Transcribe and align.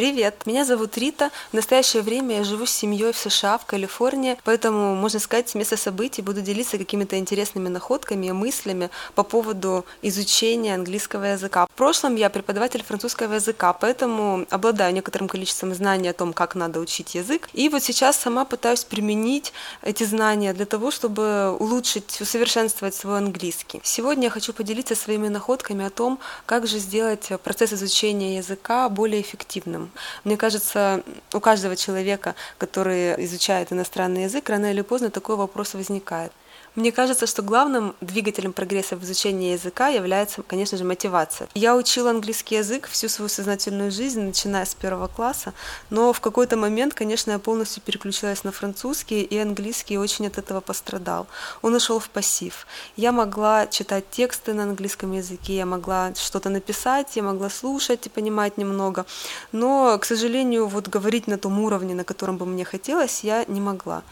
Привет, 0.00 0.46
меня 0.46 0.64
зовут 0.64 0.96
Рита. 0.96 1.28
В 1.50 1.54
настоящее 1.54 2.00
время 2.00 2.38
я 2.38 2.44
живу 2.44 2.64
с 2.64 2.70
семьей 2.70 3.12
в 3.12 3.18
США, 3.18 3.58
в 3.58 3.66
Калифорнии, 3.66 4.38
поэтому, 4.44 4.94
можно 4.94 5.20
сказать, 5.20 5.50
с 5.50 5.54
места 5.54 5.76
событий 5.76 6.22
буду 6.22 6.40
делиться 6.40 6.78
какими-то 6.78 7.18
интересными 7.18 7.68
находками 7.68 8.24
и 8.24 8.32
мыслями 8.32 8.88
по 9.14 9.24
поводу 9.24 9.84
изучения 10.00 10.74
английского 10.74 11.24
языка. 11.24 11.66
Прошлом 11.80 12.16
я 12.16 12.28
преподаватель 12.28 12.82
французского 12.82 13.36
языка, 13.36 13.72
поэтому 13.72 14.44
обладаю 14.50 14.92
некоторым 14.92 15.28
количеством 15.28 15.72
знаний 15.72 16.10
о 16.10 16.12
том, 16.12 16.34
как 16.34 16.54
надо 16.54 16.78
учить 16.78 17.14
язык. 17.14 17.48
И 17.54 17.70
вот 17.70 17.82
сейчас 17.82 18.18
сама 18.18 18.44
пытаюсь 18.44 18.84
применить 18.84 19.54
эти 19.80 20.04
знания 20.04 20.52
для 20.52 20.66
того, 20.66 20.90
чтобы 20.90 21.56
улучшить, 21.58 22.20
усовершенствовать 22.20 22.94
свой 22.94 23.16
английский. 23.16 23.80
Сегодня 23.82 24.24
я 24.24 24.30
хочу 24.30 24.52
поделиться 24.52 24.94
своими 24.94 25.28
находками 25.28 25.86
о 25.86 25.88
том, 25.88 26.18
как 26.44 26.66
же 26.66 26.78
сделать 26.78 27.30
процесс 27.42 27.72
изучения 27.72 28.36
языка 28.36 28.86
более 28.90 29.22
эффективным. 29.22 29.90
Мне 30.24 30.36
кажется, 30.36 31.02
у 31.32 31.40
каждого 31.40 31.76
человека, 31.76 32.34
который 32.58 33.24
изучает 33.24 33.72
иностранный 33.72 34.24
язык, 34.24 34.50
рано 34.50 34.70
или 34.70 34.82
поздно 34.82 35.08
такой 35.08 35.36
вопрос 35.36 35.72
возникает. 35.72 36.30
Мне 36.76 36.92
кажется, 36.92 37.26
что 37.26 37.42
главным 37.42 37.96
двигателем 38.00 38.52
прогресса 38.52 38.96
в 38.96 39.02
изучении 39.02 39.52
языка 39.52 39.88
является, 39.88 40.42
конечно 40.42 40.78
же, 40.78 40.84
мотивация. 40.84 41.48
Я 41.54 41.74
учила 41.76 42.10
английский 42.10 42.56
язык 42.56 42.88
всю 42.88 43.08
свою 43.08 43.28
сознательную 43.28 43.90
жизнь, 43.90 44.20
начиная 44.20 44.64
с 44.64 44.76
первого 44.76 45.08
класса, 45.08 45.52
но 45.90 46.12
в 46.12 46.20
какой-то 46.20 46.56
момент, 46.56 46.94
конечно, 46.94 47.32
я 47.32 47.40
полностью 47.40 47.82
переключилась 47.82 48.44
на 48.44 48.52
французский, 48.52 49.22
и 49.22 49.36
английский 49.36 49.98
очень 49.98 50.28
от 50.28 50.38
этого 50.38 50.60
пострадал. 50.60 51.26
Он 51.60 51.74
ушел 51.74 51.98
в 51.98 52.08
пассив. 52.08 52.66
Я 52.96 53.10
могла 53.10 53.66
читать 53.66 54.08
тексты 54.08 54.54
на 54.54 54.62
английском 54.62 55.10
языке, 55.10 55.56
я 55.56 55.66
могла 55.66 56.14
что-то 56.14 56.50
написать, 56.50 57.16
я 57.16 57.24
могла 57.24 57.50
слушать 57.50 58.06
и 58.06 58.10
понимать 58.10 58.58
немного, 58.58 59.06
но, 59.50 59.98
к 59.98 60.04
сожалению, 60.04 60.68
вот 60.68 60.86
говорить 60.86 61.26
на 61.26 61.36
том 61.36 61.58
уровне, 61.58 61.96
на 61.96 62.04
котором 62.04 62.36
бы 62.36 62.46
мне 62.46 62.64
хотелось, 62.64 63.24
я 63.24 63.44
не 63.48 63.60
могла 63.60 64.04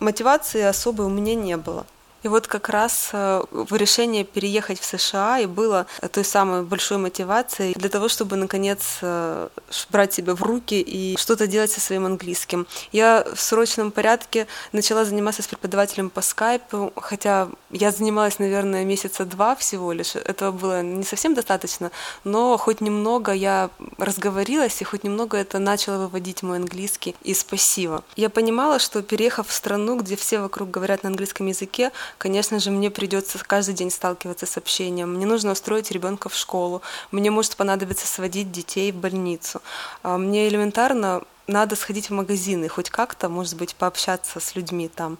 мотивации 0.00 0.62
особой 0.62 1.06
у 1.06 1.10
меня 1.10 1.34
не 1.34 1.56
было. 1.56 1.86
И 2.22 2.28
вот 2.28 2.46
как 2.46 2.68
раз 2.68 3.10
э, 3.12 3.42
решение 3.70 4.24
переехать 4.24 4.80
в 4.80 4.84
США 4.84 5.38
и 5.38 5.46
было 5.46 5.86
той 6.12 6.24
самой 6.24 6.62
большой 6.62 6.98
мотивацией 6.98 7.74
для 7.74 7.88
того, 7.88 8.08
чтобы 8.08 8.36
наконец 8.36 8.98
э, 9.02 9.48
брать 9.90 10.14
себя 10.14 10.34
в 10.34 10.42
руки 10.42 10.80
и 10.80 11.16
что-то 11.16 11.46
делать 11.46 11.70
со 11.70 11.80
своим 11.80 12.06
английским. 12.06 12.66
Я 12.92 13.24
в 13.34 13.40
срочном 13.40 13.90
порядке 13.90 14.46
начала 14.72 15.04
заниматься 15.04 15.42
с 15.42 15.46
преподавателем 15.46 16.10
по 16.10 16.20
скайпу, 16.20 16.92
хотя 16.96 17.48
я 17.70 17.92
занималась, 17.92 18.38
наверное, 18.38 18.84
месяца 18.84 19.24
два 19.24 19.54
всего 19.54 19.92
лишь. 19.92 20.16
Этого 20.16 20.50
было 20.50 20.82
не 20.82 21.04
совсем 21.04 21.34
достаточно, 21.34 21.90
но 22.24 22.56
хоть 22.56 22.80
немного 22.80 23.32
я 23.32 23.70
разговорилась, 23.96 24.80
и 24.80 24.84
хоть 24.84 25.04
немного 25.04 25.36
это 25.36 25.58
начало 25.58 26.04
выводить 26.04 26.42
мой 26.42 26.58
английский 26.58 27.14
из 27.22 27.44
пассива. 27.44 28.02
Я 28.16 28.30
понимала, 28.30 28.78
что 28.78 29.02
переехав 29.02 29.48
в 29.48 29.52
страну, 29.52 29.98
где 29.98 30.16
все 30.16 30.40
вокруг 30.40 30.70
говорят 30.70 31.02
на 31.02 31.10
английском 31.10 31.46
языке, 31.46 31.92
конечно 32.16 32.58
же, 32.58 32.70
мне 32.70 32.90
придется 32.90 33.38
каждый 33.38 33.74
день 33.74 33.90
сталкиваться 33.90 34.46
с 34.46 34.56
общением. 34.56 35.14
Мне 35.14 35.26
нужно 35.26 35.52
устроить 35.52 35.90
ребенка 35.90 36.28
в 36.28 36.34
школу. 36.34 36.82
Мне 37.10 37.30
может 37.30 37.56
понадобиться 37.56 38.06
сводить 38.06 38.50
детей 38.50 38.90
в 38.92 38.96
больницу. 38.96 39.60
А 40.02 40.16
мне 40.16 40.48
элементарно 40.48 41.22
надо 41.46 41.76
сходить 41.76 42.10
в 42.10 42.12
магазины, 42.12 42.68
хоть 42.68 42.90
как-то, 42.90 43.28
может 43.28 43.56
быть, 43.56 43.74
пообщаться 43.74 44.40
с 44.40 44.54
людьми 44.54 44.88
там. 44.88 45.18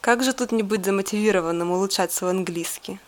Как 0.00 0.22
же 0.22 0.32
тут 0.32 0.52
не 0.52 0.62
быть 0.62 0.84
замотивированным 0.84 1.70
улучшать 1.70 2.12
свой 2.12 2.30
английский? 2.30 2.98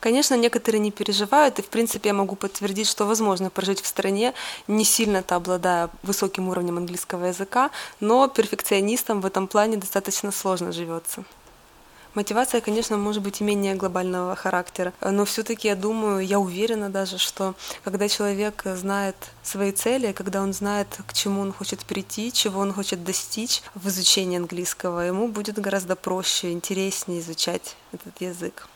Конечно, 0.00 0.34
некоторые 0.34 0.80
не 0.80 0.92
переживают, 0.92 1.58
и 1.58 1.62
в 1.62 1.68
принципе 1.68 2.10
я 2.10 2.14
могу 2.14 2.36
подтвердить, 2.36 2.86
что 2.86 3.06
возможно 3.06 3.50
прожить 3.50 3.80
в 3.80 3.86
стране, 3.86 4.34
не 4.68 4.84
сильно-то 4.84 5.36
обладая 5.36 5.90
высоким 6.02 6.48
уровнем 6.48 6.76
английского 6.76 7.26
языка, 7.26 7.70
но 7.98 8.28
перфекционистам 8.28 9.20
в 9.20 9.26
этом 9.26 9.48
плане 9.48 9.76
достаточно 9.76 10.30
сложно 10.30 10.72
живется. 10.72 11.24
Мотивация, 12.16 12.62
конечно, 12.62 12.96
может 12.96 13.22
быть 13.22 13.42
и 13.42 13.44
менее 13.44 13.74
глобального 13.74 14.34
характера, 14.36 14.94
но 15.02 15.26
все-таки 15.26 15.68
я 15.68 15.76
думаю, 15.76 16.26
я 16.26 16.40
уверена 16.40 16.88
даже, 16.88 17.18
что 17.18 17.54
когда 17.84 18.08
человек 18.08 18.62
знает 18.64 19.16
свои 19.42 19.70
цели, 19.70 20.12
когда 20.12 20.40
он 20.40 20.54
знает, 20.54 20.88
к 21.06 21.12
чему 21.12 21.42
он 21.42 21.52
хочет 21.52 21.80
прийти, 21.84 22.32
чего 22.32 22.60
он 22.60 22.72
хочет 22.72 23.04
достичь 23.04 23.60
в 23.74 23.88
изучении 23.88 24.38
английского, 24.38 25.00
ему 25.00 25.28
будет 25.28 25.58
гораздо 25.58 25.94
проще, 25.94 26.52
интереснее 26.52 27.20
изучать 27.20 27.76
этот 27.92 28.18
язык 28.22 28.66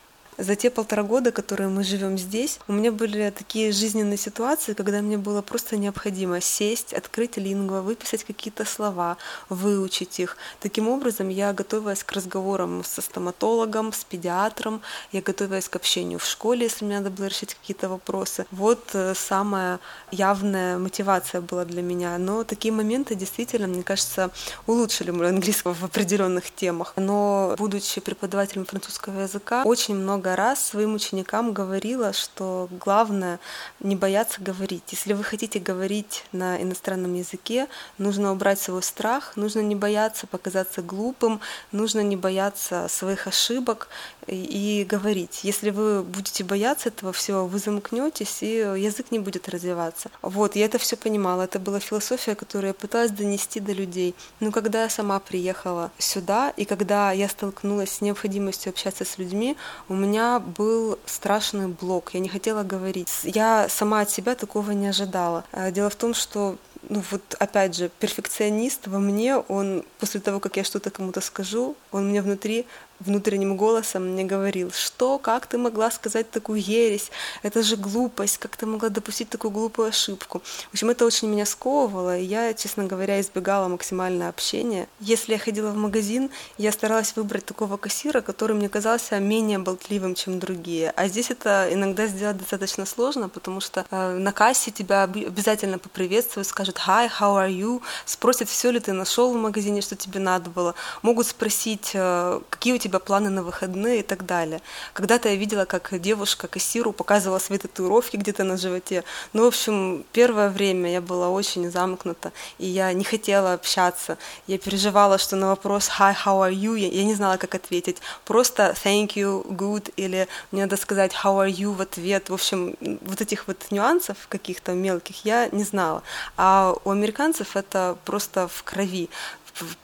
за 0.41 0.57
те 0.57 0.71
полтора 0.71 1.03
года, 1.03 1.33
которые 1.33 1.69
мы 1.69 1.85
живем 1.85 2.19
здесь, 2.19 2.59
у 2.69 2.73
меня 2.73 2.93
были 2.93 3.31
такие 3.31 3.73
жизненные 3.73 4.17
ситуации, 4.17 4.73
когда 4.73 5.03
мне 5.03 5.19
было 5.19 5.43
просто 5.43 5.77
необходимо 5.77 6.41
сесть, 6.41 6.93
открыть 6.93 7.37
лингва, 7.37 7.83
выписать 7.83 8.25
какие-то 8.25 8.65
слова, 8.65 9.17
выучить 9.49 10.19
их. 10.21 10.37
Таким 10.61 10.89
образом, 10.89 11.29
я 11.29 11.53
готовилась 11.53 12.03
к 12.03 12.13
разговорам 12.13 12.83
со 12.85 13.03
стоматологом, 13.03 13.93
с 13.93 14.05
педиатром, 14.05 14.81
я 15.13 15.21
готовилась 15.21 15.69
к 15.69 15.77
общению 15.77 16.19
в 16.19 16.27
школе, 16.27 16.65
если 16.65 16.85
мне 16.85 16.99
надо 16.99 17.11
было 17.11 17.27
решить 17.27 17.55
какие-то 17.55 17.89
вопросы. 17.89 18.47
Вот 18.51 18.91
э, 18.95 19.15
самая 19.15 19.79
явная 20.11 20.79
мотивация 20.79 21.41
была 21.41 21.65
для 21.65 21.83
меня. 21.83 22.17
Но 22.19 22.45
такие 22.45 22.73
моменты 22.73 23.15
действительно, 23.15 23.67
мне 23.67 23.83
кажется, 23.83 24.31
улучшили 24.67 25.11
мой 25.11 25.29
английский 25.29 25.51
в 25.73 25.85
определенных 25.85 26.51
темах. 26.55 26.95
Но, 26.97 27.55
будучи 27.59 28.01
преподавателем 28.01 28.65
французского 28.65 29.21
языка, 29.21 29.63
очень 29.65 29.95
много 29.95 30.30
много 30.31 30.37
раз 30.37 30.63
своим 30.63 30.95
ученикам 30.95 31.53
говорила, 31.53 32.13
что 32.13 32.69
главное 32.71 33.39
не 33.81 33.97
бояться 33.97 34.41
говорить. 34.41 34.83
Если 34.93 35.15
вы 35.15 35.25
хотите 35.25 35.59
говорить 35.59 36.25
на 36.33 36.61
иностранном 36.63 37.15
языке, 37.15 37.67
нужно 37.99 38.33
убрать 38.33 38.61
свой 38.61 38.83
страх, 38.83 39.37
нужно 39.37 39.61
не 39.61 39.75
бояться 39.75 40.27
показаться 40.27 40.83
глупым, 40.83 41.41
нужно 41.73 42.03
не 42.03 42.17
бояться 42.17 42.87
своих 42.89 43.27
ошибок 43.27 43.89
и, 44.27 44.81
и 44.81 44.85
говорить. 44.85 45.45
Если 45.45 45.71
вы 45.71 46.03
будете 46.03 46.45
бояться 46.45 46.89
этого 46.89 47.13
всего, 47.13 47.47
вы 47.47 47.59
замкнетесь, 47.59 48.43
и 48.43 48.55
язык 48.87 49.11
не 49.11 49.19
будет 49.19 49.49
развиваться. 49.49 50.11
Вот, 50.23 50.57
я 50.57 50.65
это 50.67 50.79
все 50.79 50.97
понимала. 50.97 51.43
Это 51.43 51.59
была 51.59 51.81
философия, 51.81 52.35
которую 52.35 52.69
я 52.69 52.75
пыталась 52.75 53.11
донести 53.11 53.61
до 53.61 53.73
людей. 53.73 54.15
Но 54.41 54.53
когда 54.53 54.83
я 54.83 54.89
сама 54.89 55.19
приехала 55.19 55.91
сюда, 55.99 56.53
и 56.61 56.65
когда 56.65 57.13
я 57.13 57.29
столкнулась 57.29 57.91
с 57.91 58.01
необходимостью 58.01 58.71
общаться 58.71 59.05
с 59.05 59.19
людьми, 59.19 59.57
у 59.89 59.95
меня 59.95 60.20
меня 60.21 60.39
был 60.39 60.99
страшный 61.07 61.69
блок, 61.69 62.11
я 62.15 62.21
не 62.21 62.29
хотела 62.29 62.63
говорить. 62.63 63.09
Я 63.25 63.69
сама 63.69 64.01
от 64.01 64.11
себя 64.11 64.35
такого 64.35 64.73
не 64.73 64.89
ожидала. 64.89 65.45
Э, 65.53 65.73
дело 65.73 65.91
в 65.91 65.97
том, 65.97 66.15
что 66.15 66.57
ну 66.89 67.03
вот 67.11 67.37
опять 67.39 67.77
же, 67.77 67.91
перфекционист 67.99 68.87
во 68.87 68.99
мне, 68.99 69.37
он 69.37 69.85
после 69.99 70.21
того, 70.21 70.41
как 70.41 70.57
я 70.57 70.65
что-то 70.65 70.91
кому-то 70.91 71.21
скажу, 71.21 71.77
он 71.93 72.09
мне 72.09 72.23
внутри 72.23 72.67
внутренним 73.01 73.57
голосом 73.57 74.13
мне 74.13 74.25
говорил, 74.25 74.71
что, 74.73 75.19
как 75.19 75.47
ты 75.47 75.59
могла 75.59 75.91
сказать 75.91 76.31
такую 76.31 76.61
ересь, 76.61 77.11
это 77.43 77.63
же 77.63 77.77
глупость, 77.77 78.39
как 78.39 78.57
ты 78.57 78.67
могла 78.67 78.89
допустить 78.89 79.29
такую 79.29 79.51
глупую 79.51 79.89
ошибку. 79.89 80.43
В 80.71 80.75
общем, 80.75 80.91
это 80.91 81.05
очень 81.05 81.29
меня 81.29 81.47
сковывало, 81.47 82.19
и 82.19 82.25
я, 82.25 82.55
честно 82.55 82.85
говоря, 82.85 83.21
избегала 83.21 83.69
максимально 83.69 84.29
общения. 84.29 84.89
Если 85.01 85.33
я 85.33 85.39
ходила 85.39 85.71
в 85.71 85.77
магазин, 85.77 86.31
я 86.59 86.73
старалась 86.73 87.17
выбрать 87.17 87.45
такого 87.45 87.77
кассира, 87.77 88.21
который 88.21 88.55
мне 88.55 88.69
казался 88.69 89.19
менее 89.19 89.59
болтливым, 89.59 90.15
чем 90.15 90.39
другие. 90.39 90.93
А 90.97 91.09
здесь 91.09 91.31
это 91.31 91.69
иногда 91.73 92.07
сделать 92.07 92.37
достаточно 92.37 92.87
сложно, 92.87 93.29
потому 93.29 93.61
что 93.61 93.87
э, 93.91 94.19
на 94.19 94.33
кассе 94.33 94.71
тебя 94.71 95.05
обязательно 95.05 95.79
поприветствуют, 95.79 96.47
скажут 96.47 96.77
«Hi, 96.87 97.11
how 97.21 97.37
are 97.37 97.51
you?», 97.51 97.81
спросят, 98.05 98.49
все 98.49 98.71
ли 98.71 98.81
ты 98.81 98.93
нашел 98.93 99.33
в 99.33 99.37
магазине, 99.37 99.81
что 99.81 99.97
тебе 99.97 100.21
надо 100.21 100.51
было, 100.51 100.75
могут 101.03 101.27
спросить, 101.27 101.93
э, 101.95 102.41
какие 102.51 102.75
у 102.75 102.79
тебя 102.79 102.90
тебя 102.91 102.99
планы 102.99 103.31
на 103.31 103.43
выходные 103.43 104.01
и 104.01 104.03
так 104.03 104.27
далее. 104.27 104.61
Когда-то 104.93 105.29
я 105.29 105.37
видела, 105.37 105.65
как 105.65 106.01
девушка 106.01 106.49
кассиру 106.49 106.93
показывала 106.93 107.39
свои 107.39 107.59
татуировки 107.59 108.17
где-то 108.17 108.45
на 108.45 108.57
животе. 108.57 109.05
Ну, 109.33 109.45
в 109.45 109.47
общем, 109.47 110.05
первое 110.13 110.51
время 110.51 110.91
я 110.91 111.01
была 111.01 111.29
очень 111.31 111.71
замкнута, 111.71 112.33
и 112.59 112.67
я 112.67 112.93
не 112.93 113.05
хотела 113.05 113.53
общаться. 113.53 114.19
Я 114.47 114.59
переживала, 114.59 115.19
что 115.19 115.37
на 115.37 115.49
вопрос 115.49 115.89
«Hi, 115.99 116.15
how 116.25 116.41
are 116.41 116.53
you?» 116.53 116.77
я, 116.77 117.05
не 117.05 117.15
знала, 117.15 117.37
как 117.37 117.55
ответить. 117.55 117.99
Просто 118.25 118.75
«Thank 118.85 119.15
you, 119.15 119.47
good» 119.47 119.93
или 119.97 120.27
мне 120.51 120.63
надо 120.63 120.77
сказать 120.77 121.13
«How 121.13 121.47
are 121.47 121.51
you?» 121.51 121.73
в 121.75 121.81
ответ. 121.81 122.29
В 122.31 122.35
общем, 122.35 122.77
вот 122.81 123.21
этих 123.21 123.47
вот 123.47 123.71
нюансов 123.71 124.17
каких-то 124.29 124.73
мелких 124.73 125.25
я 125.25 125.49
не 125.53 125.65
знала. 125.65 126.03
А 126.37 126.75
у 126.85 126.91
американцев 126.91 127.57
это 127.57 127.97
просто 128.05 128.49
в 128.49 128.63
крови 128.65 129.09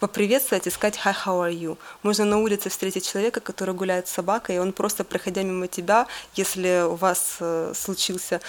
поприветствовать 0.01 0.67
и 0.67 0.71
сказать 0.71 0.99
«Hi, 1.05 1.15
how 1.25 1.49
are 1.49 1.53
you?». 1.53 1.79
Можно 2.03 2.25
на 2.25 2.39
улице 2.39 2.69
встретить 2.69 3.07
человека, 3.07 3.41
который 3.41 3.75
гуляет 3.75 4.09
с 4.09 4.13
собакой, 4.13 4.57
и 4.57 4.59
он 4.59 4.73
просто, 4.73 5.05
проходя 5.05 5.43
мимо 5.43 5.69
тебя, 5.69 6.07
если 6.35 6.85
у 6.87 6.95
вас 6.95 7.37
э, 7.41 7.73
случился 7.75 8.41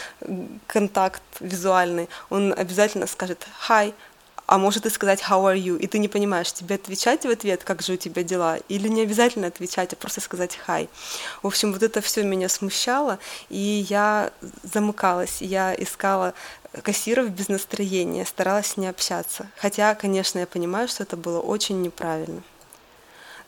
контакт 0.68 1.22
визуальный, 1.40 2.10
он 2.30 2.54
обязательно 2.58 3.08
скажет 3.08 3.48
«Hi», 3.68 3.94
а 4.48 4.58
может 4.58 4.86
и 4.86 4.90
сказать 4.90 5.22
«How 5.22 5.44
are 5.44 5.58
you?» 5.58 5.78
И 5.78 5.88
ты 5.88 6.00
не 6.00 6.08
понимаешь, 6.08 6.54
тебе 6.54 6.76
отвечать 6.76 7.26
в 7.26 7.30
ответ, 7.30 7.64
как 7.64 7.82
же 7.82 7.94
у 7.94 7.98
тебя 7.98 8.24
дела, 8.24 8.58
или 8.70 8.88
не 8.88 9.02
обязательно 9.02 9.48
отвечать, 9.48 9.94
а 9.94 9.96
просто 9.98 10.22
сказать 10.22 10.58
«Hi». 10.68 10.88
В 11.44 11.48
общем, 11.48 11.74
вот 11.74 11.84
это 11.84 12.00
все 12.02 12.24
меня 12.24 12.48
смущало, 12.48 13.20
и 13.50 13.86
я 13.90 14.32
замыкалась, 14.64 15.42
я 15.42 15.76
искала 15.76 16.34
кассиров 16.82 17.30
без 17.30 17.48
настроения, 17.50 18.26
старалась 18.26 18.78
не 18.78 18.88
общаться. 18.88 19.48
Хотя, 19.58 19.96
конечно, 19.96 20.40
я 20.40 20.48
понимаю, 20.48 20.88
что 20.88 21.04
это 21.04 21.18
было 21.18 21.40
очень 21.40 21.82
неправильно. 21.82 22.44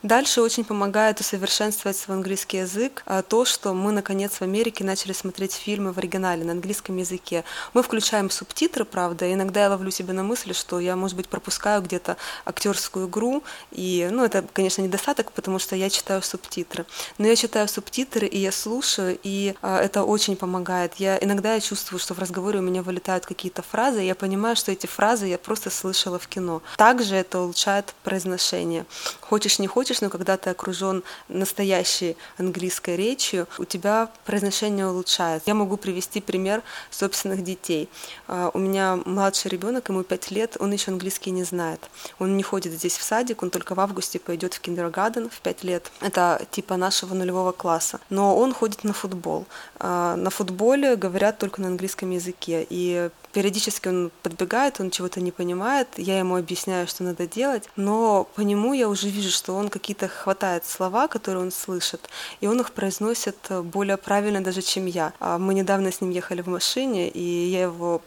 Дальше 0.02 0.40
очень 0.40 0.64
помогает 0.64 1.20
усовершенствовать 1.20 1.96
свой 1.96 2.16
английский 2.16 2.58
язык 2.58 3.02
а 3.06 3.22
то, 3.22 3.44
что 3.44 3.74
мы, 3.74 3.92
наконец, 3.92 4.34
в 4.34 4.42
Америке 4.42 4.84
начали 4.84 5.12
смотреть 5.12 5.52
фильмы 5.52 5.92
в 5.92 5.98
оригинале 5.98 6.44
на 6.44 6.52
английском 6.52 6.96
языке. 6.96 7.44
Мы 7.74 7.82
включаем 7.82 8.30
субтитры, 8.30 8.84
правда, 8.84 9.26
и 9.26 9.34
иногда 9.34 9.62
я 9.62 9.70
ловлю 9.70 9.90
себя 9.90 10.14
на 10.14 10.22
мысли, 10.22 10.52
что 10.52 10.80
я, 10.80 10.96
может 10.96 11.16
быть, 11.16 11.28
пропускаю 11.28 11.82
где-то 11.82 12.16
актерскую 12.44 13.08
игру, 13.08 13.42
и, 13.72 14.08
ну, 14.10 14.24
это, 14.24 14.44
конечно, 14.52 14.82
недостаток, 14.82 15.32
потому 15.32 15.58
что 15.58 15.76
я 15.76 15.90
читаю 15.90 16.22
субтитры. 16.22 16.86
Но 17.18 17.26
я 17.26 17.36
читаю 17.36 17.68
субтитры, 17.68 18.26
и 18.26 18.38
я 18.38 18.52
слушаю, 18.52 19.18
и 19.22 19.54
а, 19.60 19.80
это 19.80 20.04
очень 20.04 20.36
помогает. 20.36 20.94
Я, 20.96 21.18
иногда 21.18 21.54
я 21.54 21.60
чувствую, 21.60 21.98
что 21.98 22.14
в 22.14 22.18
разговоре 22.20 22.60
у 22.60 22.62
меня 22.62 22.82
вылетают 22.82 23.26
какие-то 23.26 23.62
фразы, 23.62 24.02
и 24.02 24.06
я 24.06 24.14
понимаю, 24.14 24.56
что 24.56 24.72
эти 24.72 24.86
фразы 24.86 25.26
я 25.26 25.36
просто 25.36 25.70
слышала 25.70 26.18
в 26.18 26.28
кино. 26.28 26.62
Также 26.76 27.16
это 27.16 27.40
улучшает 27.40 27.94
произношение. 28.04 28.86
Хочешь, 29.20 29.58
не 29.58 29.66
хочешь, 29.66 29.89
хочешь, 29.90 30.02
но 30.02 30.10
когда 30.10 30.36
ты 30.36 30.50
окружен 30.50 31.02
настоящей 31.28 32.16
английской 32.38 32.96
речью, 32.96 33.46
у 33.58 33.64
тебя 33.64 34.08
произношение 34.24 34.86
улучшается. 34.86 35.50
Я 35.50 35.54
могу 35.54 35.76
привести 35.76 36.20
пример 36.20 36.62
собственных 36.90 37.42
детей. 37.42 37.88
А, 38.28 38.50
у 38.54 38.58
меня 38.58 38.98
младший 39.04 39.50
ребенок, 39.50 39.88
ему 39.88 40.04
5 40.04 40.30
лет, 40.30 40.56
он 40.60 40.72
еще 40.72 40.92
английский 40.92 41.32
не 41.32 41.44
знает. 41.44 41.80
Он 42.20 42.36
не 42.36 42.42
ходит 42.42 42.72
здесь 42.72 42.98
в 42.98 43.02
садик, 43.02 43.42
он 43.42 43.50
только 43.50 43.74
в 43.74 43.80
августе 43.80 44.18
пойдет 44.18 44.54
в 44.54 44.60
киндергаден 44.60 45.28
в 45.28 45.40
5 45.40 45.64
лет. 45.64 45.90
Это 46.00 46.40
типа 46.50 46.76
нашего 46.76 47.14
нулевого 47.14 47.52
класса. 47.52 47.98
Но 48.10 48.36
он 48.36 48.54
ходит 48.54 48.84
на 48.84 48.92
футбол. 48.92 49.44
А, 49.78 50.14
на 50.16 50.30
футболе 50.30 50.94
говорят 50.96 51.38
только 51.38 51.60
на 51.60 51.66
английском 51.68 52.10
языке. 52.10 52.64
И 52.70 53.10
Периодически 53.32 53.88
он 53.88 54.10
подбегает, 54.22 54.80
он 54.80 54.90
чего-то 54.90 55.20
не 55.20 55.30
понимает, 55.30 55.88
я 55.96 56.18
ему 56.18 56.36
объясняю, 56.36 56.86
что 56.86 57.04
надо 57.04 57.26
делать, 57.26 57.68
но 57.76 58.24
по 58.34 58.40
нему 58.40 58.72
я 58.72 58.88
уже 58.88 59.08
вижу, 59.08 59.30
что 59.30 59.54
он 59.54 59.68
какие-то 59.68 60.08
хватает 60.08 60.66
слова, 60.66 61.08
которые 61.08 61.44
он 61.44 61.52
слышит, 61.52 62.08
и 62.40 62.46
он 62.46 62.60
их 62.60 62.72
произносит 62.72 63.36
более 63.64 63.96
правильно 63.96 64.40
даже, 64.40 64.62
чем 64.62 64.86
я. 64.86 65.12
А 65.20 65.38
мы 65.38 65.54
недавно 65.54 65.92
с 65.92 66.00
ним 66.00 66.10
ехали 66.10 66.42
в 66.42 66.48
машине, 66.48 67.08
и 67.08 67.48
я 67.48 67.62
его, 67.62 68.02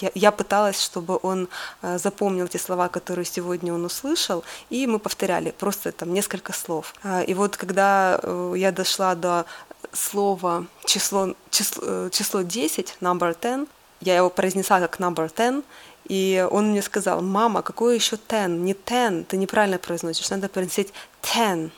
я, 0.00 0.10
я 0.14 0.32
пыталась, 0.32 0.80
чтобы 0.82 1.18
он 1.22 1.48
а, 1.82 1.98
запомнил 1.98 2.48
те 2.48 2.58
слова, 2.58 2.88
которые 2.88 3.24
сегодня 3.24 3.72
он 3.72 3.84
услышал, 3.84 4.44
и 4.70 4.86
мы 4.86 4.98
повторяли 4.98 5.52
просто 5.52 5.92
там 5.92 6.12
несколько 6.12 6.52
слов. 6.52 6.94
А, 7.02 7.22
и 7.22 7.34
вот 7.34 7.56
когда 7.56 8.18
э, 8.22 8.54
я 8.56 8.72
дошла 8.72 9.14
до 9.14 9.46
слова 9.92 10.66
число, 10.84 11.34
число, 11.50 11.82
э, 11.86 12.10
число 12.12 12.42
10, 12.42 12.96
number 13.00 13.36
10, 13.40 13.68
я 14.04 14.16
его 14.16 14.30
произнесла 14.30 14.80
как 14.80 15.00
number 15.00 15.32
ten, 15.32 15.64
и 16.08 16.46
он 16.50 16.70
мне 16.70 16.82
сказал, 16.82 17.22
мама, 17.22 17.62
какой 17.62 17.94
еще 17.94 18.16
ten? 18.16 18.48
Не 18.64 18.74
ten, 18.74 19.24
ты 19.24 19.36
неправильно 19.36 19.78
произносишь, 19.78 20.30
надо 20.30 20.48
произносить 20.48 20.92
ten. 21.22 21.70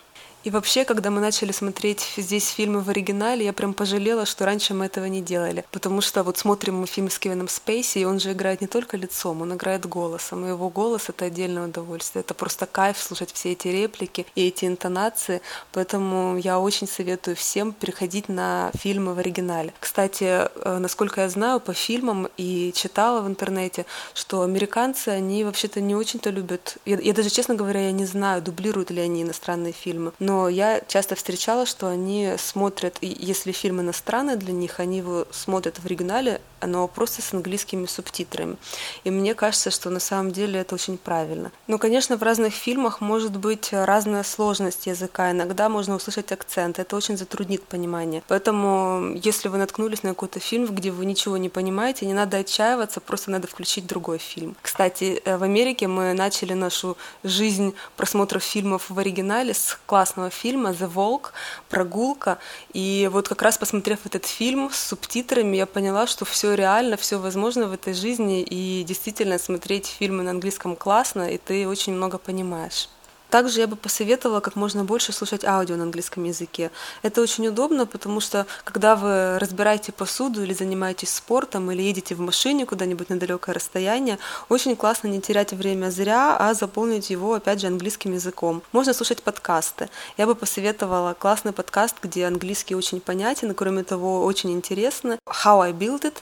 И 0.47 0.51
вообще, 0.51 0.85
когда 0.85 1.11
мы 1.11 1.21
начали 1.21 1.51
смотреть 1.51 2.07
здесь 2.17 2.51
фильмы 2.51 2.81
в 2.81 2.89
оригинале, 2.89 3.45
я 3.45 3.53
прям 3.53 3.75
пожалела, 3.75 4.25
что 4.25 4.45
раньше 4.45 4.75
мы 4.75 4.85
этого 4.85 5.07
не 5.07 5.21
делали. 5.21 5.65
Потому 5.73 6.01
что 6.01 6.23
вот 6.23 6.39
смотрим 6.39 6.77
мы 6.77 6.87
фильм 6.87 7.11
с 7.11 7.19
Кевином 7.19 7.49
Спейси, 7.49 7.99
и 7.99 8.05
он 8.05 8.21
же 8.21 8.31
играет 8.31 8.61
не 8.61 8.69
только 8.69 8.97
лицом, 8.97 9.43
он 9.43 9.55
играет 9.55 9.87
голосом. 9.87 10.47
И 10.47 10.49
его 10.51 10.71
голос— 10.71 11.07
это 11.09 11.25
отдельное 11.25 11.65
удовольствие. 11.65 12.21
Это 12.21 12.33
просто 12.33 12.67
кайф 12.67 12.97
слушать 12.97 13.33
все 13.33 13.51
эти 13.51 13.67
реплики 13.67 14.25
и 14.37 14.47
эти 14.47 14.67
интонации. 14.67 15.43
Поэтому 15.73 16.39
я 16.39 16.61
очень 16.61 16.87
советую 16.87 17.35
всем 17.35 17.73
переходить 17.73 18.29
на 18.29 18.71
фильмы 18.79 19.15
в 19.15 19.19
оригинале. 19.19 19.75
Кстати, 19.81 20.27
э, 20.27 20.79
насколько 20.79 21.23
я 21.23 21.29
знаю, 21.29 21.59
по 21.59 21.75
фильмам 21.75 22.29
и 22.37 22.71
читала 22.73 23.21
в 23.21 23.27
интернете, 23.27 23.85
что 24.15 24.43
американцы, 24.43 25.09
они 25.09 25.43
вообще-то 25.43 25.81
не 25.81 25.97
очень-то 25.97 26.31
любят... 26.31 26.77
Я, 26.85 27.01
я 27.01 27.13
даже, 27.15 27.31
честно 27.31 27.57
говоря, 27.57 27.81
я 27.81 27.91
не 27.91 28.07
знаю, 28.07 28.43
дублируют 28.43 28.93
ли 28.93 29.01
они 29.01 29.25
иностранные 29.25 29.73
фильмы. 29.73 30.13
Но 30.21 30.36
но 30.37 30.51
я 30.51 30.83
часто 30.87 31.15
встречала, 31.15 31.65
что 31.65 31.89
они 31.89 32.35
смотрят, 32.37 32.99
если 33.01 33.53
фильм 33.53 33.81
иностранный 33.81 34.37
для 34.37 34.53
них, 34.53 34.81
они 34.81 34.99
его 34.99 35.27
смотрят 35.31 35.79
в 35.79 35.87
оригинале, 35.87 36.43
но 36.63 36.89
просто 36.89 37.23
с 37.23 37.33
английскими 37.33 37.87
субтитрами. 37.87 38.57
И 39.05 39.11
мне 39.11 39.35
кажется, 39.35 39.71
что 39.71 39.91
на 39.91 40.01
самом 40.01 40.33
деле 40.33 40.61
это 40.61 40.75
очень 40.75 40.99
правильно. 40.99 41.53
Но, 41.67 41.79
конечно, 41.79 42.17
в 42.17 42.23
разных 42.23 42.55
фильмах 42.55 43.01
может 43.01 43.37
быть 43.37 43.73
разная 43.73 44.23
сложность 44.23 44.87
языка. 44.87 45.31
Иногда 45.31 45.69
можно 45.69 45.95
услышать 45.95 46.33
акцент. 46.33 46.79
Это 46.79 46.97
очень 46.97 47.17
затруднит 47.17 47.63
понимание. 47.63 48.23
Поэтому, 48.29 49.15
если 49.15 49.49
вы 49.49 49.59
наткнулись 49.59 50.03
на 50.03 50.11
какой-то 50.11 50.41
фильм, 50.41 50.67
где 50.67 50.91
вы 50.91 51.05
ничего 51.05 51.37
не 51.37 51.49
понимаете, 51.49 52.07
не 52.07 52.15
надо 52.15 52.39
отчаиваться, 52.39 53.01
просто 53.01 53.31
надо 53.31 53.47
включить 53.47 53.87
другой 53.87 54.19
фильм. 54.19 54.57
Кстати, 54.63 55.23
э, 55.25 55.37
в 55.37 55.43
Америке 55.43 55.87
мы 55.89 56.13
начали 56.15 56.55
нашу 56.55 56.97
жизнь 57.23 57.75
просмотров 57.97 58.43
фильмов 58.43 58.91
в 58.91 58.99
оригинале 58.99 59.55
с 59.55 59.79
классного 59.87 60.16
фильма 60.31 60.71
«The 60.71 60.93
Walk», 60.93 61.33
«Прогулка». 61.69 62.39
И 62.73 63.09
вот 63.13 63.29
как 63.29 63.43
раз 63.43 63.59
посмотрев 63.59 64.07
этот 64.07 64.27
фильм 64.27 64.71
с 64.71 64.79
субтитрами, 64.79 65.57
я 65.57 65.67
поняла, 65.67 66.07
что 66.07 66.25
все 66.25 66.55
реально, 66.55 66.97
все 66.97 67.19
возможно 67.19 67.67
в 67.67 67.73
этой 67.73 67.95
жизни, 67.95 68.43
и 68.43 68.85
действительно 68.85 69.39
смотреть 69.39 69.87
фильмы 69.87 70.23
на 70.23 70.31
английском 70.31 70.77
классно, 70.77 71.31
и 71.31 71.39
ты 71.39 71.69
очень 71.69 71.95
много 71.95 72.19
понимаешь. 72.19 72.89
Также 73.37 73.61
я 73.61 73.67
бы 73.67 73.77
посоветовала 73.77 74.41
как 74.41 74.57
можно 74.57 74.83
больше 74.83 75.13
слушать 75.13 75.45
аудио 75.45 75.77
на 75.77 75.83
английском 75.83 76.25
языке. 76.25 76.71
Это 77.03 77.21
очень 77.21 77.47
удобно, 77.49 77.85
потому 77.85 78.21
что 78.21 78.47
когда 78.65 78.97
вы 78.97 79.39
разбираете 79.39 79.93
посуду 79.93 80.43
или 80.43 80.55
занимаетесь 80.55 81.13
спортом, 81.13 81.71
или 81.71 81.83
едете 81.83 82.15
в 82.15 82.21
машине 82.21 82.65
куда-нибудь 82.65 83.11
на 83.11 83.19
далекое 83.19 83.55
расстояние, 83.55 84.19
очень 84.49 84.75
классно 84.75 85.09
не 85.09 85.21
терять 85.21 85.53
время 85.53 85.91
зря, 85.91 86.39
а 86.39 86.55
заполнить 86.55 87.11
его, 87.11 87.35
опять 87.35 87.61
же, 87.61 87.67
английским 87.67 88.15
языком. 88.15 88.63
Можно 88.73 88.95
слушать 88.95 89.23
подкасты. 89.23 89.91
Я 90.17 90.27
бы 90.27 90.35
посоветовала 90.35 91.13
классный 91.13 91.53
подкаст, 91.53 91.97
где 92.03 92.25
английский 92.25 92.75
очень 92.75 93.03
понятен, 93.03 93.53
кроме 93.55 93.85
того, 93.85 94.25
очень 94.25 94.51
интересно. 94.53 95.19
How 95.29 95.61
I 95.61 95.73
Build 95.73 96.05
It 96.05 96.15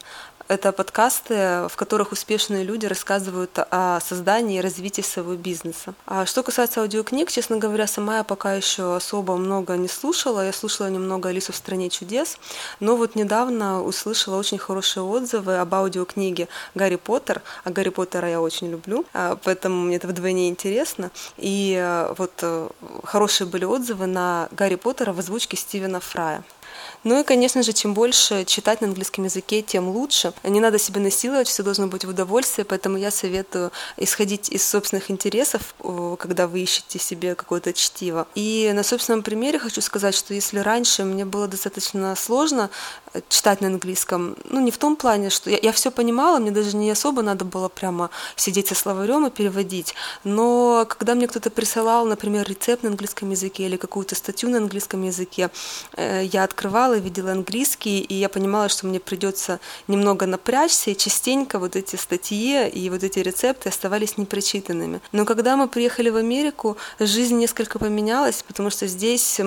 это 0.49 0.73
подкасты, 0.73 1.69
в 1.69 1.73
которых 1.77 2.13
успешные 2.13 2.65
люди 2.65 2.87
рассказывают 2.87 3.59
о 3.59 4.01
создании 4.01 4.59
и 4.59 4.61
развитии 4.61 5.03
своего 5.03 5.35
бизнеса. 5.35 5.95
А 6.07 6.27
что 6.27 6.43
касается 6.43 6.81
аудиокниг, 6.81 7.31
честно 7.31 7.57
говоря, 7.57 7.87
сама 7.87 8.19
я 8.19 8.25
пока 8.25 8.55
еще 8.55 8.97
особо 8.97 9.37
много 9.37 9.77
не 9.77 9.89
слушала. 9.89 10.45
Я 10.45 10.53
слушала 10.53 10.89
немного 10.89 11.31
«Алису 11.31 11.53
в 11.53 11.57
стране 11.57 11.89
чудес», 11.89 12.39
но 12.81 12.97
вот 12.97 13.15
недавно 13.15 13.83
услышала 13.83 14.37
очень 14.37 14.59
хорошие 14.59 15.03
отзывы 15.03 15.59
об 15.59 15.75
аудиокниге 15.75 16.49
«Гарри 16.75 16.97
Поттер». 16.97 17.43
А 17.65 17.71
Гарри 17.71 17.89
Поттера 17.89 18.29
я 18.29 18.41
очень 18.41 18.71
люблю, 18.71 19.05
а, 19.15 19.39
поэтому 19.43 19.83
мне 19.85 19.97
это 19.97 20.09
вдвойне 20.09 20.49
интересно. 20.49 21.11
И 21.39 21.75
э, 21.79 22.15
вот 22.19 22.33
э, 22.43 22.69
хорошие 23.05 23.47
были 23.47 23.65
отзывы 23.65 24.07
на 24.07 24.49
«Гарри 24.53 24.77
Поттера» 24.77 25.13
в 25.13 25.19
озвучке 25.19 25.57
Стивена 25.57 26.01
Фрая. 26.01 26.45
Ну 27.05 27.21
и, 27.21 27.25
конечно 27.25 27.63
же, 27.63 27.73
чем 27.73 27.95
больше 27.95 28.45
читать 28.45 28.81
на 28.81 28.89
английском 28.89 29.25
языке, 29.25 29.63
тем 29.63 29.89
лучше. 29.89 30.33
Не 30.43 30.61
надо 30.61 30.79
себя 30.79 31.01
насиловать, 31.01 31.49
все 31.49 31.63
должно 31.63 31.87
быть 31.87 32.05
в 32.05 32.09
удовольствие, 32.09 32.65
поэтому 32.65 32.97
я 32.97 33.11
советую 33.11 33.73
исходить 33.97 34.49
из 34.49 34.67
собственных 34.69 35.11
интересов, 35.11 35.75
когда 36.19 36.47
вы 36.47 36.61
ищете 36.61 36.99
себе 36.99 37.35
какое-то 37.35 37.73
чтиво. 37.73 38.27
И 38.35 38.71
на 38.75 38.83
собственном 38.83 39.23
примере 39.23 39.59
хочу 39.59 39.81
сказать, 39.81 40.15
что 40.15 40.35
если 40.35 40.59
раньше 40.59 41.05
мне 41.05 41.25
было 41.25 41.49
достаточно 41.49 42.15
сложно 42.17 42.71
э, 43.13 43.21
читать 43.29 43.61
на 43.61 43.69
английском, 43.69 44.37
ну 44.45 44.61
не 44.61 44.71
в 44.71 44.79
том 44.79 44.97
плане, 44.97 45.31
что 45.31 45.51
я, 45.51 45.59
я 45.63 45.73
все 45.73 45.91
понимала, 45.91 46.39
мне 46.39 46.51
даже 46.51 46.77
не 46.77 46.91
особо 46.91 47.23
надо 47.23 47.45
было 47.45 47.69
прямо 47.69 48.11
сидеть 48.37 48.69
со 48.69 48.75
словарем 48.75 49.27
и 49.27 49.31
переводить, 49.31 49.95
но 50.25 50.87
когда 50.89 51.15
мне 51.15 51.29
кто-то 51.29 51.51
присылал, 51.51 52.07
например, 52.07 52.49
рецепт 52.49 52.83
на 52.83 52.91
английском 52.91 53.31
языке 53.31 53.65
или 53.65 53.77
какую-то 53.77 54.15
статью 54.15 54.49
на 54.51 54.59
английском 54.59 55.03
языке, 55.03 55.51
э, 55.97 56.25
я 56.25 56.45
открывала 56.45 56.74
читала, 56.75 56.99
видела 56.99 57.31
английский, 57.31 58.01
и 58.01 58.15
я 58.15 58.29
понимала, 58.29 58.69
что 58.69 58.87
мне 58.89 58.99
придется 58.99 59.61
немного 59.87 60.27
напрячься, 60.27 60.91
и 60.91 60.97
частенько 60.97 61.61
вот 61.61 61.77
эти 61.77 61.95
статьи 61.95 62.69
и 62.69 62.91
вот 62.91 63.05
эти 63.05 63.21
рецепты 63.21 63.69
оставались 63.69 64.19
непрочитанными. 64.19 65.01
Но 65.13 65.25
когда 65.25 65.57
мы 65.57 65.69
приехали 65.69 66.11
в 66.11 66.17
Америку, 66.17 66.77
жизнь 66.99 67.37
несколько 67.39 67.79
поменялась, 67.79 68.43
потому 68.43 68.71
что 68.71 68.89
здесь 68.89 69.41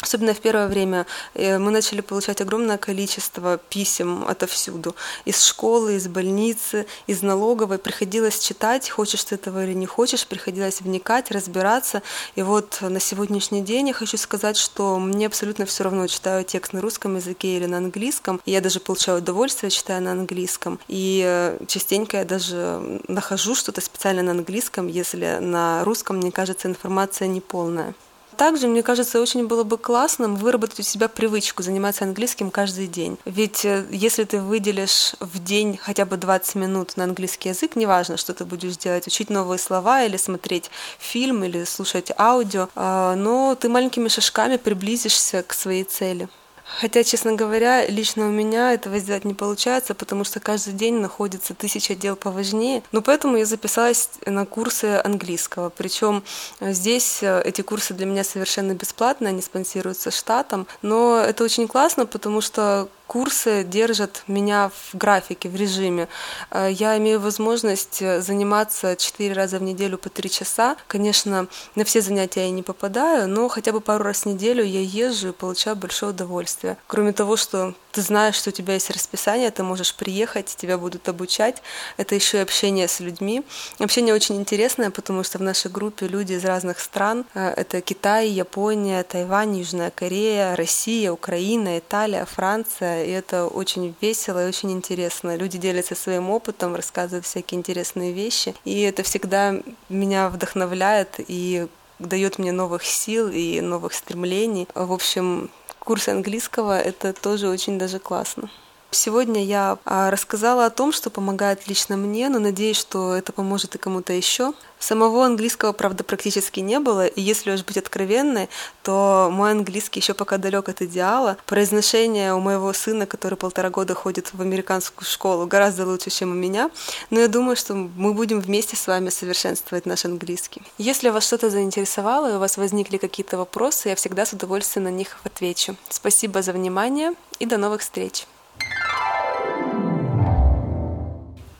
Особенно 0.00 0.34
в 0.34 0.40
первое 0.40 0.66
время 0.66 1.06
э, 1.34 1.58
мы 1.58 1.70
начали 1.70 2.00
получать 2.00 2.40
огромное 2.40 2.78
количество 2.78 3.58
писем 3.58 4.24
отовсюду. 4.26 4.94
Из 5.24 5.42
школы, 5.42 5.94
из 5.94 6.08
больницы, 6.08 6.86
из 7.06 7.22
налоговой. 7.22 7.78
Приходилось 7.78 8.38
читать, 8.38 8.90
хочешь 8.90 9.24
ты 9.24 9.36
этого 9.36 9.64
или 9.64 9.72
не 9.72 9.86
хочешь, 9.86 10.26
приходилось 10.26 10.80
вникать, 10.80 11.30
разбираться. 11.30 12.02
И 12.34 12.42
вот 12.42 12.78
на 12.80 13.00
сегодняшний 13.00 13.62
день 13.62 13.88
я 13.88 13.94
хочу 13.94 14.16
сказать, 14.16 14.56
что 14.56 14.98
мне 14.98 15.26
абсолютно 15.26 15.64
все 15.64 15.84
равно, 15.84 16.06
читаю 16.06 16.44
текст 16.44 16.72
на 16.72 16.80
русском 16.80 17.16
языке 17.16 17.56
или 17.56 17.66
на 17.66 17.78
английском. 17.78 18.40
Я 18.46 18.60
даже 18.60 18.80
получаю 18.80 19.18
удовольствие, 19.18 19.70
читая 19.70 20.00
на 20.00 20.12
английском. 20.12 20.80
И 20.88 21.22
э, 21.24 21.58
частенько 21.66 22.18
я 22.18 22.24
даже 22.24 23.00
нахожу 23.08 23.54
что-то 23.54 23.80
специально 23.80 24.22
на 24.22 24.32
английском, 24.32 24.88
если 24.88 25.38
на 25.40 25.84
русском, 25.84 26.16
мне 26.16 26.32
кажется, 26.32 26.68
информация 26.68 27.28
неполная. 27.28 27.94
Также, 28.36 28.68
мне 28.68 28.82
кажется, 28.82 29.20
очень 29.20 29.46
было 29.46 29.64
бы 29.64 29.78
классным 29.78 30.36
выработать 30.36 30.80
у 30.80 30.82
себя 30.82 31.08
привычку 31.08 31.62
заниматься 31.62 32.04
английским 32.04 32.50
каждый 32.50 32.86
день. 32.86 33.18
Ведь 33.24 33.64
э, 33.64 33.84
если 33.90 34.24
ты 34.24 34.40
выделишь 34.40 35.14
в 35.20 35.42
день 35.42 35.78
хотя 35.80 36.04
бы 36.04 36.16
20 36.16 36.54
минут 36.56 36.96
на 36.96 37.04
английский 37.04 37.50
язык, 37.50 37.76
неважно, 37.76 38.16
что 38.16 38.34
ты 38.34 38.44
будешь 38.44 38.76
делать, 38.76 39.06
учить 39.06 39.30
новые 39.30 39.58
слова 39.58 40.02
или 40.04 40.16
смотреть 40.16 40.70
фильм 40.98 41.44
или 41.44 41.64
слушать 41.64 42.10
аудио, 42.18 42.68
а, 42.74 43.14
но 43.14 43.54
ты 43.54 43.68
маленькими 43.68 44.08
шажками 44.08 44.56
приблизишься 44.56 45.42
к 45.42 45.52
своей 45.52 45.84
цели. 45.84 46.28
Хотя, 46.64 47.04
честно 47.04 47.34
говоря, 47.34 47.86
лично 47.86 48.26
у 48.26 48.30
меня 48.30 48.72
этого 48.72 48.98
сделать 48.98 49.24
не 49.24 49.34
получается, 49.34 49.94
потому 49.94 50.24
что 50.24 50.40
каждый 50.40 50.72
день 50.72 50.94
находится 50.94 51.54
тысяча 51.54 51.94
дел 51.94 52.16
поважнее. 52.16 52.82
Но 52.92 53.02
поэтому 53.02 53.36
я 53.36 53.44
записалась 53.44 54.08
на 54.26 54.46
курсы 54.46 55.00
английского. 55.04 55.70
Причем 55.70 56.22
здесь 56.60 57.22
э, 57.22 57.42
эти 57.44 57.62
курсы 57.62 57.94
для 57.94 58.06
меня 58.06 58.24
совершенно 58.24 58.72
бесплатные, 58.72 59.28
они 59.28 59.42
спонсируются 59.42 60.10
штатом. 60.10 60.66
Но 60.82 61.18
это 61.18 61.44
очень 61.44 61.68
классно, 61.68 62.06
потому 62.06 62.40
что 62.40 62.88
курсы 63.14 63.62
держат 63.62 64.24
меня 64.26 64.72
в 64.74 64.96
графике, 64.98 65.48
в 65.48 65.54
режиме. 65.54 66.08
Э, 66.50 66.68
я 66.68 66.98
имею 66.98 67.20
возможность 67.20 68.02
э, 68.02 68.20
заниматься 68.20 68.96
четыре 68.96 69.34
раза 69.34 69.60
в 69.60 69.62
неделю 69.62 69.98
по 69.98 70.08
три 70.08 70.28
часа. 70.28 70.76
Конечно, 70.88 71.46
на 71.76 71.84
все 71.84 72.00
занятия 72.00 72.46
я 72.46 72.50
не 72.50 72.64
попадаю, 72.64 73.28
но 73.28 73.46
хотя 73.46 73.70
бы 73.70 73.80
пару 73.80 74.02
раз 74.02 74.22
в 74.22 74.26
неделю 74.26 74.64
я 74.64 74.80
езжу 74.80 75.28
и 75.28 75.32
получаю 75.32 75.76
большое 75.76 76.10
удовольствие. 76.10 76.76
Кроме 76.88 77.12
того, 77.12 77.36
что 77.36 77.74
ты 77.94 78.02
знаешь, 78.02 78.34
что 78.34 78.50
у 78.50 78.52
тебя 78.52 78.74
есть 78.74 78.90
расписание, 78.90 79.52
ты 79.52 79.62
можешь 79.62 79.94
приехать, 79.94 80.46
тебя 80.56 80.78
будут 80.78 81.08
обучать. 81.08 81.62
Это 81.96 82.16
еще 82.16 82.38
и 82.38 82.40
общение 82.40 82.88
с 82.88 82.98
людьми. 82.98 83.44
Общение 83.78 84.12
очень 84.12 84.34
интересное, 84.34 84.90
потому 84.90 85.22
что 85.22 85.38
в 85.38 85.42
нашей 85.42 85.70
группе 85.70 86.08
люди 86.08 86.32
из 86.32 86.44
разных 86.44 86.80
стран. 86.80 87.24
Э, 87.34 87.50
это 87.50 87.80
Китай, 87.80 88.28
Япония, 88.28 89.04
Тайвань, 89.04 89.56
Южная 89.56 89.92
Корея, 89.92 90.56
Россия, 90.56 91.12
Украина, 91.12 91.78
Италия, 91.78 92.24
Франция. 92.24 93.04
И 93.04 93.10
это 93.10 93.46
очень 93.46 93.94
весело 94.00 94.44
и 94.44 94.48
очень 94.48 94.72
интересно. 94.72 95.36
Люди 95.36 95.56
делятся 95.56 95.94
своим 95.94 96.30
опытом, 96.30 96.74
рассказывают 96.74 97.24
всякие 97.24 97.60
интересные 97.60 98.12
вещи. 98.12 98.56
И 98.64 98.82
это 98.82 99.04
всегда 99.04 99.54
меня 99.88 100.30
вдохновляет 100.30 101.20
и 101.28 101.68
дает 102.00 102.38
мне 102.38 102.50
новых 102.50 102.84
сил 102.84 103.28
и 103.28 103.60
новых 103.60 103.94
стремлений. 103.94 104.66
В 104.74 104.92
общем, 104.92 105.48
курсы 105.84 106.08
английского, 106.08 106.80
это 106.80 107.12
тоже 107.12 107.48
очень 107.48 107.78
даже 107.78 107.98
классно. 107.98 108.50
Сегодня 108.94 109.44
я 109.44 109.78
а, 109.84 110.10
рассказала 110.10 110.66
о 110.66 110.70
том, 110.70 110.92
что 110.92 111.10
помогает 111.10 111.66
лично 111.66 111.96
мне, 111.96 112.28
но 112.28 112.38
надеюсь, 112.38 112.76
что 112.76 113.14
это 113.14 113.32
поможет 113.32 113.74
и 113.74 113.78
кому-то 113.78 114.12
еще. 114.12 114.52
Самого 114.78 115.24
английского, 115.24 115.72
правда, 115.72 116.04
практически 116.04 116.60
не 116.60 116.78
было, 116.78 117.06
и 117.06 117.20
если 117.20 117.50
уж 117.50 117.64
быть 117.64 117.76
откровенной, 117.76 118.48
то 118.82 119.30
мой 119.32 119.50
английский 119.50 120.00
еще 120.00 120.14
пока 120.14 120.36
далек 120.36 120.68
от 120.68 120.82
идеала. 120.82 121.38
Произношение 121.46 122.34
у 122.34 122.40
моего 122.40 122.72
сына, 122.72 123.06
который 123.06 123.36
полтора 123.36 123.70
года 123.70 123.94
ходит 123.94 124.32
в 124.32 124.40
американскую 124.40 125.06
школу, 125.06 125.46
гораздо 125.46 125.86
лучше, 125.86 126.10
чем 126.10 126.30
у 126.30 126.34
меня, 126.34 126.70
но 127.10 127.20
я 127.20 127.28
думаю, 127.28 127.56
что 127.56 127.74
мы 127.74 128.12
будем 128.12 128.40
вместе 128.40 128.76
с 128.76 128.86
вами 128.86 129.08
совершенствовать 129.08 129.86
наш 129.86 130.04
английский. 130.04 130.62
Если 130.78 131.08
вас 131.08 131.26
что-то 131.26 131.50
заинтересовало 131.50 132.32
и 132.32 132.36
у 132.36 132.38
вас 132.38 132.58
возникли 132.58 132.98
какие-то 132.98 133.38
вопросы, 133.38 133.88
я 133.88 133.96
всегда 133.96 134.24
с 134.24 134.34
удовольствием 134.34 134.84
на 134.84 134.90
них 134.90 135.18
отвечу. 135.24 135.76
Спасибо 135.88 136.42
за 136.42 136.52
внимание 136.52 137.14
и 137.38 137.46
до 137.46 137.56
новых 137.56 137.80
встреч! 137.80 138.26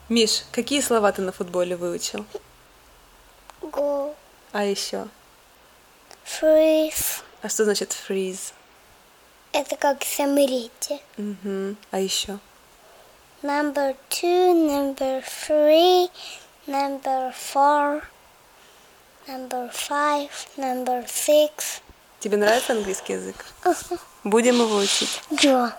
Миш, 0.07 0.43
какие 0.51 0.81
слова 0.81 1.11
ты 1.11 1.23
на 1.23 1.31
футболе 1.31 1.75
выучил? 1.75 2.25
Гол. 3.61 4.15
А 4.51 4.63
еще? 4.63 5.07
Freeze. 6.23 7.23
А 7.41 7.49
что 7.49 7.63
значит 7.63 7.91
freeze? 8.07 8.53
Это 9.51 9.75
как 9.77 10.03
замрите. 10.03 10.99
Угу. 11.17 11.75
А 11.89 11.99
еще? 11.99 12.37
Number 13.41 13.95
two, 14.09 14.53
number 14.53 15.23
three, 15.23 16.09
number 16.67 17.33
four, 17.33 18.03
number 19.27 19.71
five, 19.71 20.29
number 20.57 21.05
six. 21.07 21.81
Тебе 22.19 22.37
нравится 22.37 22.73
английский 22.73 23.13
язык? 23.13 23.45
Будем 24.23 24.55
его 24.55 24.77
учить? 24.77 25.21
Да. 25.31 25.75